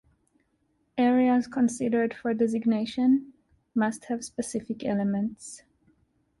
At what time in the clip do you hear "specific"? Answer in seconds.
4.25-4.83